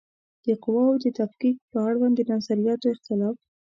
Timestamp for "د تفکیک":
1.03-1.55